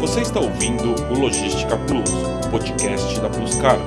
[0.00, 2.10] Você está ouvindo o Logística Plus,
[2.50, 3.84] podcast da Plus Cargo.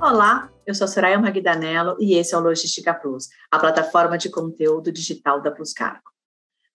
[0.00, 4.90] Olá, eu sou Soraya Magdanello e esse é o Logística Plus, a plataforma de conteúdo
[4.90, 6.10] digital da Plus Cargo.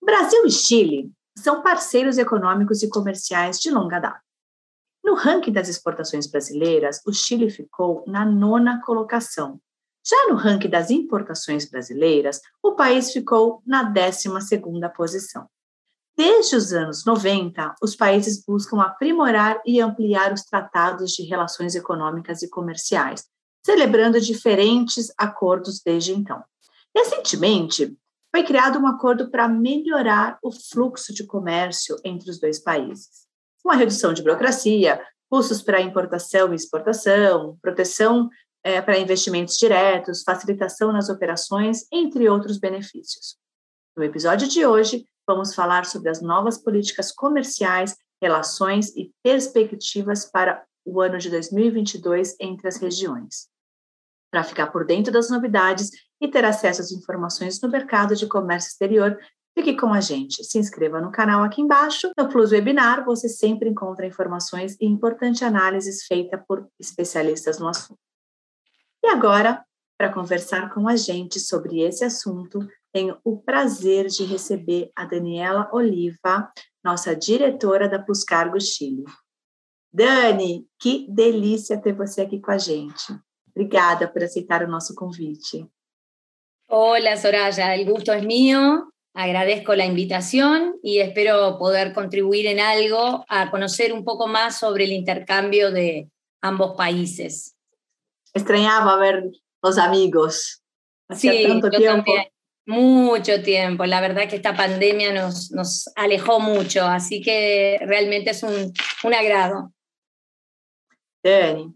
[0.04, 4.22] Brasil e Chile são parceiros econômicos e comerciais de longa data.
[5.04, 9.60] No ranking das exportações brasileiras, o Chile ficou na nona colocação.
[10.08, 14.30] Já no ranking das importações brasileiras, o país ficou na 12
[14.96, 15.48] posição.
[16.16, 22.44] Desde os anos 90, os países buscam aprimorar e ampliar os tratados de relações econômicas
[22.44, 23.26] e comerciais,
[23.66, 26.44] celebrando diferentes acordos desde então.
[26.96, 27.98] Recentemente,
[28.34, 33.26] foi criado um acordo para melhorar o fluxo de comércio entre os dois países.
[33.64, 38.30] Uma redução de burocracia, custos para importação e exportação, proteção
[38.66, 43.38] é, para investimentos diretos, facilitação nas operações, entre outros benefícios.
[43.96, 50.66] No episódio de hoje, vamos falar sobre as novas políticas comerciais, relações e perspectivas para
[50.84, 53.48] o ano de 2022 entre as regiões.
[54.32, 58.70] Para ficar por dentro das novidades e ter acesso às informações no mercado de comércio
[58.70, 59.20] exterior,
[59.56, 60.44] fique com a gente.
[60.44, 62.10] Se inscreva no canal aqui embaixo.
[62.18, 68.05] No Plus Webinar, você sempre encontra informações e importantes análises feitas por especialistas no assunto.
[69.06, 69.64] E agora,
[70.00, 75.70] para conversar com a gente sobre esse assunto, tenho o prazer de receber a Daniela
[75.72, 76.52] Oliva,
[76.84, 79.04] nossa diretora da Plus Cargo Chile.
[79.94, 83.16] Dani, que delícia ter você aqui com a gente.
[83.52, 85.70] Obrigada por aceitar o nosso convite.
[86.68, 88.90] Hola Soraya, el gusto es mío.
[89.14, 94.86] Agradezco la invitación y espero poder contribuir en algo a conocer un poco más sobre
[94.86, 96.10] el intercambio de
[96.42, 97.55] ambos países.
[98.36, 99.24] Extrañaba ver
[99.64, 100.62] los amigos.
[101.10, 102.04] Hacía sí, tanto tiempo.
[102.04, 102.28] También.
[102.68, 103.86] Mucho tiempo.
[103.86, 109.14] La verdad que esta pandemia nos, nos alejó mucho, así que realmente es un, un
[109.14, 109.72] agrado.
[111.24, 111.76] Dani,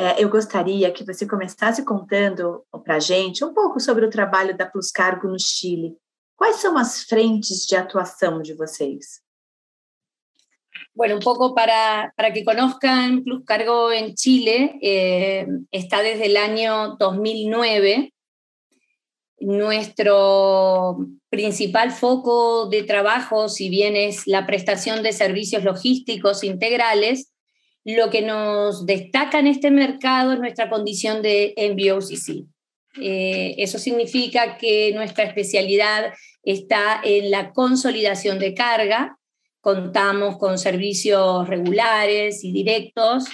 [0.00, 4.56] É, eu gostaria que você começasse contando para a gente um pouco sobre o trabalho
[4.56, 5.94] da Plus Cargo no Chile.
[6.38, 9.20] Quais são as frentes de atuação de vocês?
[10.94, 16.36] Bueno, un poco para, para que conozcan, Plus Cargo en Chile eh, está desde el
[16.36, 18.12] año 2009.
[19.38, 20.98] Nuestro
[21.30, 27.32] principal foco de trabajo, si bien es la prestación de servicios logísticos integrales,
[27.84, 32.46] lo que nos destaca en este mercado es nuestra condición de MBOCC.
[33.00, 36.12] Eh, eso significa que nuestra especialidad
[36.42, 39.16] está en la consolidación de carga.
[39.60, 43.24] Contamos con servicios regulares y directos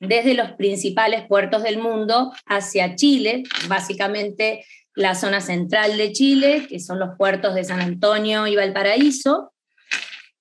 [0.00, 4.64] desde los principales puertos del mundo hacia Chile, básicamente
[4.94, 9.52] la zona central de Chile, que son los puertos de San Antonio y Valparaíso,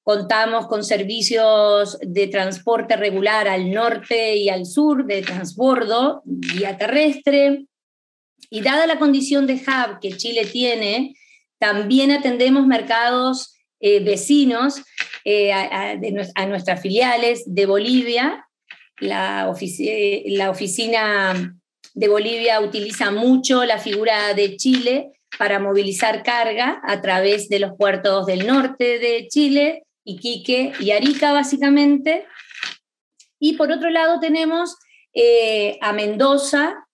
[0.06, 7.66] Contamos con servicios de transporte regular al norte y al sur, de transbordo, vía terrestre.
[8.52, 11.16] Y dada la condición de hub que Chile tiene,
[11.58, 13.55] también atendemos mercados
[13.88, 14.82] eh, vecinos
[15.26, 18.48] eh, a, nuestras filiales de Bolivia.
[18.98, 19.54] La,
[20.26, 21.56] la oficina
[21.94, 27.74] de Bolivia utiliza mucho la figura de Chile para movilizar carga a través de los
[27.78, 32.26] puertos del norte de Chile Iquique y Arica, básicamente.
[33.40, 34.78] Y por otro lado tenemos
[35.14, 36.88] eh, a Mendoza,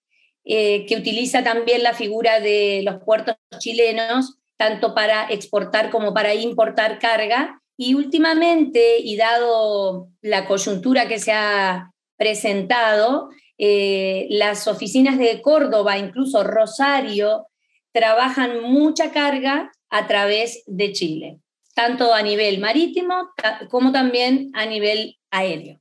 [0.44, 6.36] eh, que utiliza también la figura de los puertos chilenos, tanto para exportar como para
[6.36, 7.60] importar carga.
[7.78, 15.98] Y últimamente, y dado la coyuntura que se ha presentado, eh, las oficinas de Córdoba,
[15.98, 17.48] incluso Rosario,
[17.92, 21.40] trabajan mucha carga a través de Chile
[21.74, 23.32] tanto a nivel marítimo
[23.70, 25.80] como también a nivel aéreo.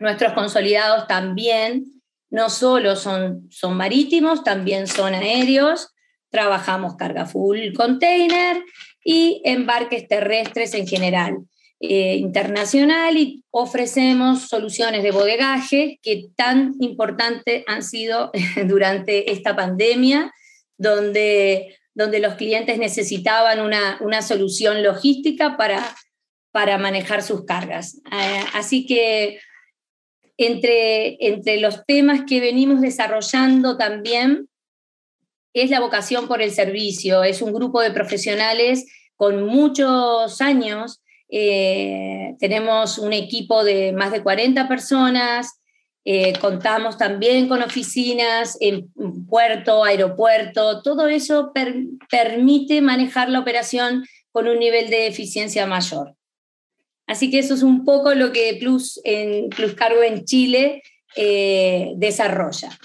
[0.00, 5.92] Nuestros consolidados también no solo son, son marítimos, también son aéreos,
[6.32, 8.64] trabajamos carga full container
[9.04, 11.36] y embarques terrestres en general.
[11.84, 18.30] Eh, internacional y ofrecemos soluciones de bodegaje que tan importantes han sido
[18.66, 20.32] durante esta pandemia,
[20.76, 25.94] donde donde los clientes necesitaban una, solución logística para,
[26.50, 28.00] para manejar sus cargas.
[28.10, 29.40] Eh, así que
[30.38, 34.48] entre, entre los temas que venimos desarrollando también
[35.54, 37.22] es la vocación por el servicio.
[37.22, 41.02] Es un grupo de profesionales con muchos años.
[41.28, 45.62] Eh, tenemos un equipo de más de 40 personas
[46.04, 48.92] eh, contamos también con oficinas en
[49.28, 51.52] puerto, aeropuerto, todo eso
[52.10, 56.16] permite manejar la operación con un nivel de eficiencia mayor.
[57.06, 60.82] Así que eso es un poco lo que Plus, en, Plus Cargo en Chile
[61.14, 62.76] eh, desarrolla.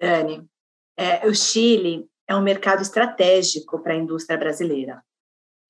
[0.00, 0.40] Dani,
[0.98, 5.00] é, o Chile é um mercado estratégico para a indústria brasileira,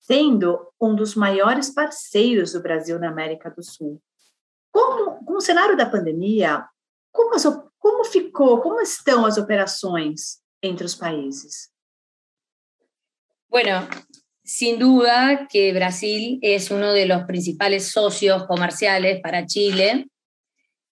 [0.01, 4.01] sendo um dos maiores parceiros do Brasil na América do Sul.
[4.73, 6.67] Como, com o cenário da pandemia,
[7.13, 7.45] como, as,
[7.79, 11.71] como ficou, como estão as operações entre os países?
[13.51, 13.87] Bueno,
[14.43, 20.07] sin duda que Brasil es uno de los principales socios comerciales para Chile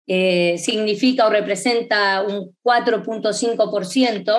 [0.08, 4.36] Eh, significa o representa un 4.5%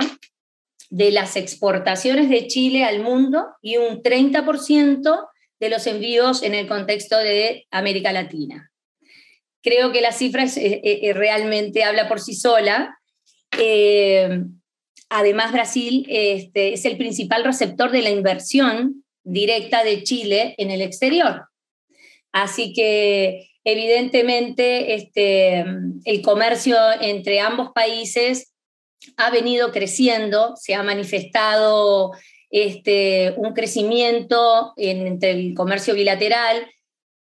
[0.89, 5.27] de las exportaciones de Chile al mundo y un 30%
[5.59, 8.71] de los envíos en el contexto de América Latina.
[9.61, 10.45] Creo que la cifra
[11.13, 12.97] realmente habla por sí sola.
[13.59, 14.43] Eh,
[15.09, 20.81] además, Brasil este, es el principal receptor de la inversión directa de Chile en el
[20.81, 21.47] exterior.
[22.31, 25.65] Así que evidentemente este,
[26.05, 28.53] el comercio entre ambos países
[29.17, 32.13] ha venido creciendo, se ha manifestado
[32.49, 36.65] este, un crecimiento entre el comercio bilateral.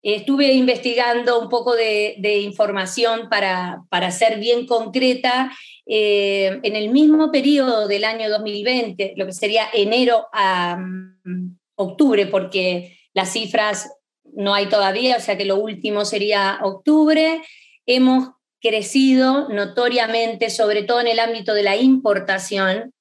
[0.04, 5.50] Estuve investigando un poco de, información para, para, ser bien concreta.
[5.84, 12.26] Eh, en el mismo periodo del año 2020, lo que sería enero a mm, octubre,
[12.26, 13.90] porque las cifras
[14.34, 17.42] no hay todavía, o sea que lo último sería octubre.
[17.86, 18.30] Hemos
[18.60, 22.92] crecido notoriamente, sobre todo en el ámbito de la importación.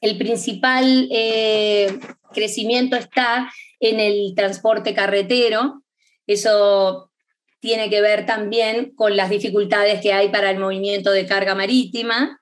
[0.00, 1.98] El principal eh,
[2.32, 5.82] crecimiento está en el transporte carretero.
[6.26, 7.10] Eso
[7.60, 12.40] tiene que ver también con las dificultades que hay para el movimiento de carga marítima.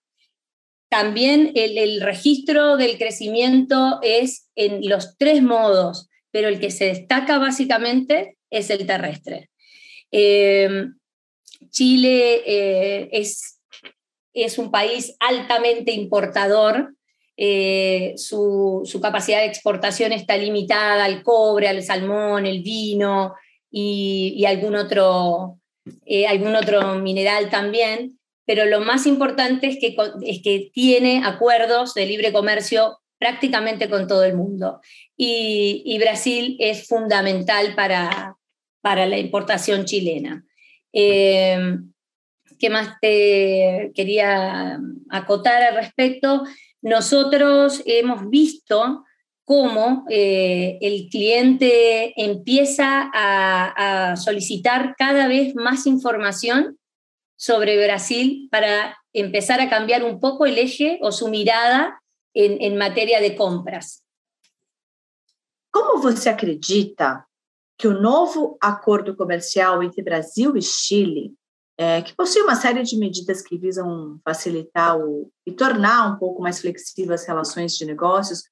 [0.88, 6.86] También el, el registro del crecimiento es en los tres modos pero el que se
[6.86, 9.50] destaca básicamente es el terrestre.
[10.10, 10.86] Eh,
[11.70, 13.60] Chile eh, es,
[14.32, 16.94] es, un país altamente importador,
[17.36, 23.34] eh, su, capacidad de exportación está limitada al cobre, al salmón, el vino
[23.70, 25.60] y, algún, otro,
[26.28, 29.94] algún otro mineral también, pero lo más importante es que,
[30.26, 34.80] es que tiene acuerdos de libre comercio prácticamente con todo el mundo.
[35.16, 38.36] Y, Brasil es fundamental para,
[38.80, 40.44] para la importación chilena.
[40.92, 41.78] Eh,
[42.58, 46.42] ¿Qué más te quería acotar al respecto?
[46.80, 49.04] Nosotros hemos visto
[49.44, 56.76] cómo eh, el cliente empieza a, solicitar cada vez más información
[57.36, 62.01] sobre Brasil para empezar a cambiar un poco el eje o su mirada
[62.34, 64.02] em, matéria de compras.
[65.72, 67.24] Como você acredita
[67.78, 71.34] que o novo acordo comercial entre Brasil e Chile,
[71.78, 76.42] é, que possui uma série de medidas que visam facilitar o, e tornar um pouco
[76.42, 78.44] mais flexíveis as relações de negócios,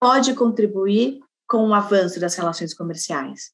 [0.00, 3.52] pode contribuir com o avanço das relações comerciais?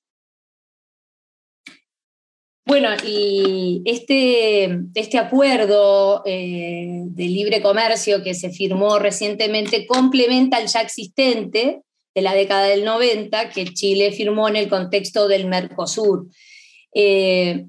[2.68, 10.68] Bueno, y este, este acuerdo eh, de libre comercio que se firmó recientemente complementa el
[10.68, 11.80] ya existente
[12.14, 16.26] de la década del 90 que Chile firmó en el contexto del Mercosur.
[16.92, 17.64] Eh,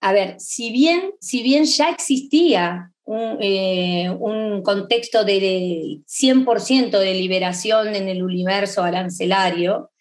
[0.00, 7.14] a ver, si bien, si bien ya existía un, eh, un contexto de 100% de
[7.14, 9.92] liberación en el universo arancelario,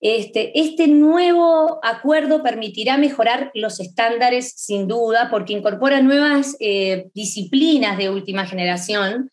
[0.00, 7.98] este, este, nuevo acuerdo permitirá mejorar los estándares sin duda porque incorpora nuevas eh, disciplinas
[7.98, 9.30] de última generación,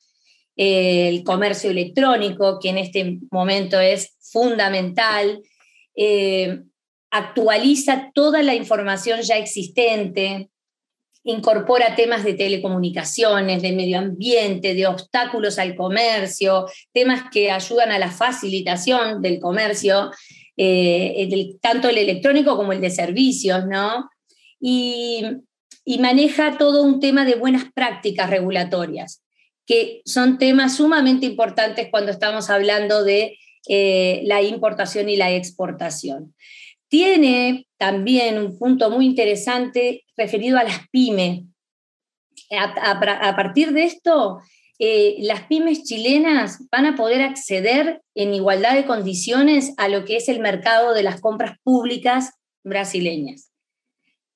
[0.58, 5.42] eh, el comercio electrónico, que en este momento es fundamental,
[5.96, 6.64] eh,
[7.12, 10.50] actualiza toda la información ya existente,
[11.24, 18.00] incorpora temas de telecomunicaciones, de medio ambiente, de obstáculos al comercio, temas que ayudan a
[18.00, 20.12] la facilitación del comercio
[20.58, 24.10] eh, tanto el electrónico como el de servicios, ¿no?
[24.60, 25.24] Y,
[26.00, 29.24] maneja todo un tema de buenas prácticas regulatorias,
[29.66, 33.38] que son temas sumamente importantes cuando estamos hablando de
[33.70, 36.36] eh, la importación y la exportación.
[36.90, 41.44] Tiene también un punto muy interesante referido a las pymes.
[42.52, 44.40] a partir de esto,
[44.80, 50.18] eh, las pymes chilenas van a poder acceder en igualdad de condiciones a lo que
[50.18, 53.52] es el mercado de las compras públicas brasileñas.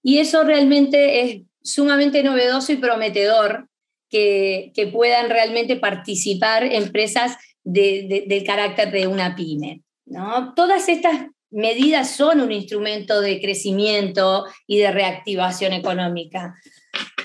[0.03, 3.67] Y eso realmente es sumamente novedoso y prometedor
[4.09, 9.83] que, puedan realmente participar empresas del carácter de una pyme.
[10.05, 10.53] ¿no?
[10.55, 16.55] Todas estas medidas son un instrumento de crecimiento y de reactivación económica.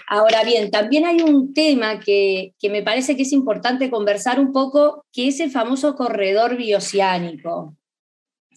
[0.09, 5.05] Ahora bien, también hay un tema que, me parece que es importante conversar un poco,
[5.13, 7.77] que es el famoso corredor bioceánico.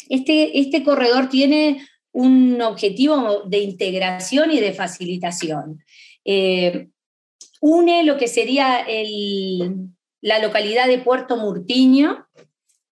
[0.09, 5.83] Este, este corredor tiene un objetivo de integración y de facilitación.
[6.23, 6.89] Eh,
[7.61, 8.85] une lo que sería
[10.21, 12.27] la localidad de Puerto Murtiño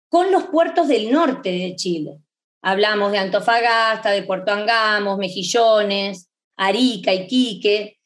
[0.09, 2.19] con los puertos del norte de Chile.
[2.61, 7.97] Hablamos de Antofagasta, de Puerto Angamos, Mejillones, Arica, Iquique,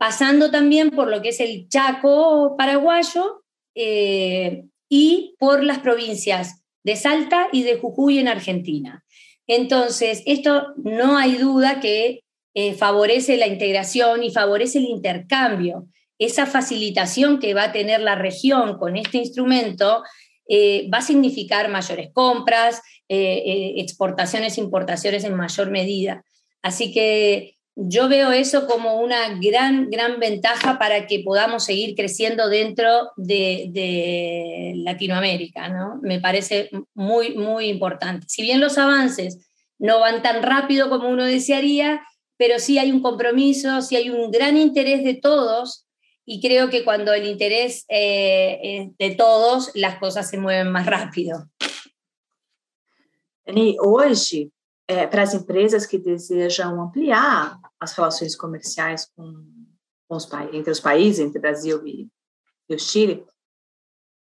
[0.00, 3.42] pasando también por lo que es el Chaco paraguayo
[3.74, 9.04] eh, y por las provincias de Salta y de Jujuy en Argentina.
[9.46, 12.22] Entonces, esto no hay duda que
[12.54, 15.86] eh, favorece la integración y favorece el intercambio.
[16.18, 20.02] Esa facilitación que va a tener la región con este instrumento
[20.48, 26.24] eh, va a significar mayores compras, exportaciones, importaciones en mayor medida.
[26.62, 32.48] Así que yo veo eso como una gran, gran ventaja para que podamos seguir creciendo
[32.48, 35.98] dentro de, Latinoamérica, ¿no?
[36.02, 38.26] Me parece muy, muy importante.
[38.28, 39.38] Si bien los avances
[39.78, 42.02] no van tan rápido como uno desearía,
[42.36, 45.86] pero sí hay un compromiso, sí hay un gran interés de todos
[46.24, 50.86] y creo que cuando el interés eh, es de todos, las cosas se mueven más
[50.86, 51.46] rápido.
[53.80, 54.14] hoy
[54.90, 59.44] é, para as empresas que desejam ampliar as relações comerciais com,
[60.08, 62.08] com os, entre os países, entre o Brasil e,
[62.68, 63.24] e o Chile,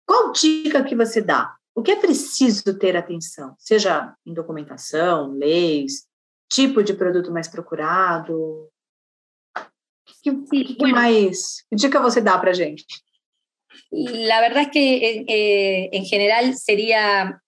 [0.06, 1.56] qual dica que você dá?
[1.74, 3.54] O que é preciso ter atenção?
[3.58, 6.06] Seja em documentação, leis,
[6.50, 8.68] tipo de produto mais procurado?
[10.22, 11.64] Que, que, que mais?
[11.68, 12.84] Que dica você dá para gente?
[13.92, 17.40] La verdad es que eh, en general sería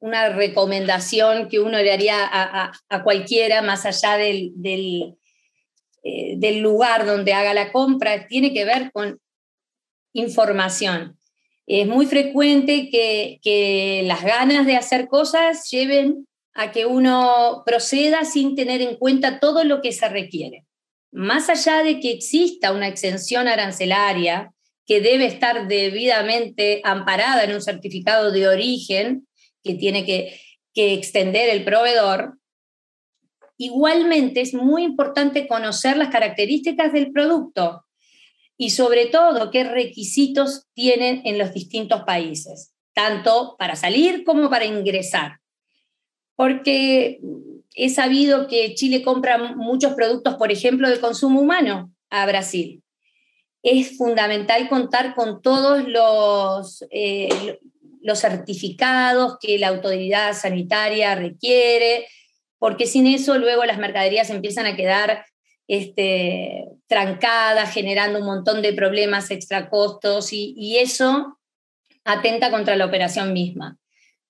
[0.00, 4.52] una recomendación que uno le haría a, cualquiera, más allá del,
[6.08, 9.18] eh, del, lugar donde haga la compra, tiene que ver con
[10.12, 11.18] información.
[11.66, 18.24] Es muy frecuente que, que las ganas de hacer cosas lleven a que uno proceda
[18.24, 20.64] sin tener en cuenta todo lo que se requiere.
[21.12, 24.52] Más allá de que exista una exención arancelaria
[24.88, 29.28] que debe estar debidamente amparada en un certificado de origen,
[29.62, 30.40] que tiene que,
[30.74, 32.38] extender el proveedor,
[33.58, 37.84] igualmente es muy importante conocer las características del producto
[38.56, 44.64] y sobre todo qué requisitos tienen en los distintos países, tanto para salir como para
[44.64, 45.38] ingresar.
[46.34, 47.20] Porque
[47.74, 52.82] he sabido que Chile compra muchos productos, por ejemplo, de consumo humano a Brasil.
[53.62, 57.58] Es fundamental contar con todos los, eh,
[58.02, 62.06] los certificados que la autoridad sanitaria requiere,
[62.58, 65.24] porque sin eso luego las mercaderías empiezan a quedar
[65.66, 71.38] este, trancadas, generando un montón de problemas extra costos y, eso
[72.04, 73.76] atenta contra la operación misma.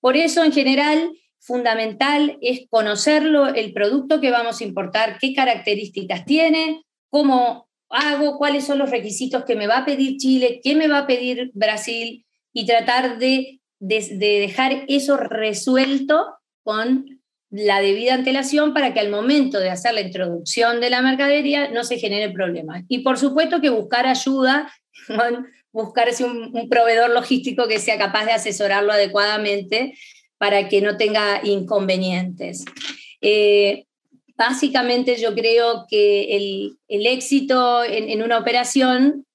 [0.01, 6.25] Por eso, en general, fundamental es conocerlo, el producto que vamos a importar, qué características
[6.25, 10.87] tiene, cómo hago, cuáles son los requisitos que me va a pedir Chile, qué me
[10.87, 17.18] va a pedir Brasil y tratar de de, dejar eso resuelto con
[17.51, 21.83] la debida antelación para que al momento de hacer la introducción de la mercadería no
[21.83, 22.83] se genere problemas.
[22.87, 24.71] Y por supuesto que buscar ayuda,
[25.71, 29.95] buscarse un, proveedor logístico que sea capaz de asesorarlo adecuadamente
[30.37, 32.65] para que no tenga inconvenientes.
[33.21, 33.85] Eh,
[34.37, 39.25] básicamente yo creo que el, el éxito en, una operación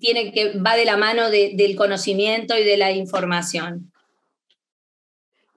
[0.00, 3.92] tiene que, va de la mano de, del conocimiento y de la información.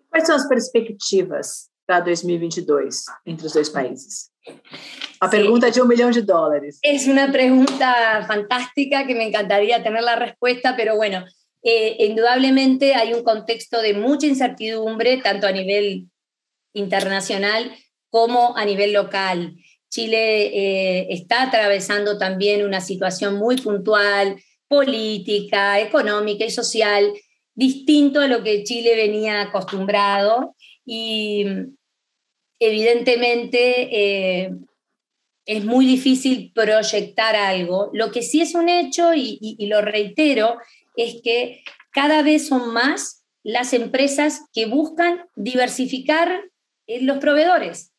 [0.09, 4.32] ¿Cuáles son las perspectivas para 2022 e entre los dos países?
[5.22, 6.80] La pregunta de un millón de dólares.
[6.82, 11.25] Es una pregunta fantástica que me encantaría tener la respuesta, pero bueno,
[11.63, 16.08] eh, indudablemente hay un contexto de mucha incertidumbre, tanto a nivel
[16.74, 17.72] internacional
[18.10, 19.56] como a nivel local.
[19.89, 24.36] Chile eh, está atravesando también una situación muy puntual,
[24.68, 27.13] política, económica y social,
[27.56, 30.54] distinto a lo que Chile venía acostumbrado
[30.86, 31.46] y
[32.60, 34.51] evidentemente eh,
[35.46, 37.89] es muy difícil proyectar algo.
[37.94, 40.58] Lo que sí es un hecho, y, lo reitero,
[40.96, 46.42] es que cada vez son más las empresas que buscan diversificar
[46.88, 47.92] eh, los proveedores.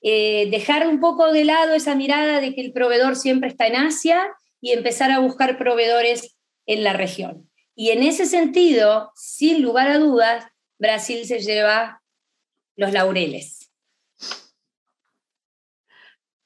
[0.00, 3.76] Eh, dejar un poco de lado esa mirada de que el proveedor siempre está en
[3.76, 4.22] Asia
[4.60, 6.36] y empezar a buscar proveedores
[6.66, 7.50] en la región.
[7.74, 10.44] Y en ese sentido, sin lugar a dudas,
[10.78, 12.00] Brasil se lleva
[12.76, 13.58] los laureles.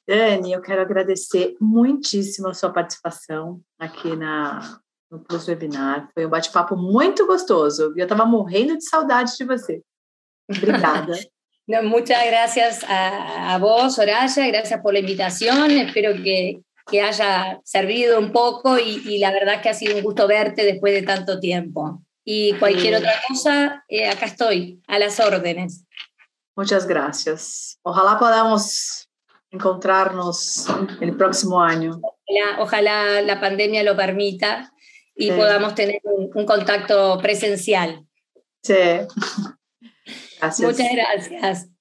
[0.06, 6.10] Dani, eu quero agradecer muitíssimo a sua participação aqui na, no Plus Webinar.
[6.12, 7.94] Foi um bate-papo muito gostoso.
[7.96, 9.80] Eu estava morrendo de saudade de você.
[10.50, 11.14] Obrigada.
[11.68, 14.48] no, muchas gracias a, a, vos, Soraya.
[14.48, 15.70] Gracias por la invitación.
[15.70, 16.60] Espero que,
[16.90, 20.64] que haya servido un poco y, y, la verdad que ha sido un gusto verte
[20.64, 22.02] después de tanto tiempo.
[22.24, 25.84] Y cualquier otra cosa, eh, acá estoy, a las órdenes.
[26.54, 27.78] Muchas gracias.
[27.82, 29.08] Ojalá podamos
[29.50, 30.66] encontrarnos
[31.00, 32.00] el próximo año.
[32.02, 34.72] Ojalá, ojalá la pandemia lo permita
[35.14, 35.32] y sí.
[35.32, 38.06] podamos tener un, un, contacto presencial.
[38.62, 38.74] Sí.
[40.40, 40.70] Gracias.
[40.70, 41.71] Muchas gracias.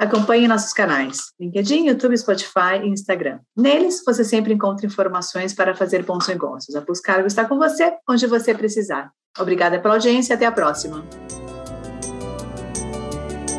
[0.00, 3.38] Acompanhe nossos canais LinkedIn, YouTube, Spotify e Instagram.
[3.54, 6.74] Neles, você sempre encontra informações para fazer bons negócios.
[6.74, 9.10] A Plus Cargo está com você, onde você precisar.
[9.38, 11.04] Obrigada pela audiência e até a próxima.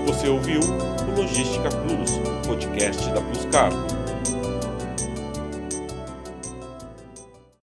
[0.07, 2.09] Você ouviu o Logística Plus,
[2.47, 4.00] podcast da Plus Cargo.